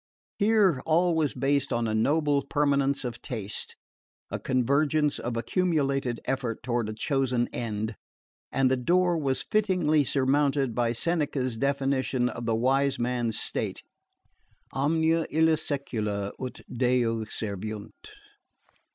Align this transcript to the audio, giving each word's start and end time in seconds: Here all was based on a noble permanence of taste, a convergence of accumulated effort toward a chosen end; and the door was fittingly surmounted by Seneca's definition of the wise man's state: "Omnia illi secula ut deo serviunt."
Here 0.39 0.81
all 0.83 1.13
was 1.13 1.35
based 1.35 1.71
on 1.71 1.87
a 1.87 1.93
noble 1.93 2.41
permanence 2.41 3.05
of 3.05 3.21
taste, 3.21 3.75
a 4.31 4.39
convergence 4.39 5.19
of 5.19 5.37
accumulated 5.37 6.19
effort 6.25 6.63
toward 6.63 6.89
a 6.89 6.93
chosen 6.93 7.47
end; 7.53 7.95
and 8.51 8.71
the 8.71 8.77
door 8.77 9.15
was 9.15 9.43
fittingly 9.43 10.03
surmounted 10.03 10.73
by 10.73 10.91
Seneca's 10.91 11.55
definition 11.55 12.29
of 12.29 12.47
the 12.47 12.55
wise 12.55 12.97
man's 12.97 13.37
state: 13.39 13.83
"Omnia 14.73 15.27
illi 15.29 15.55
secula 15.55 16.31
ut 16.39 16.61
deo 16.75 17.23
serviunt." 17.25 17.93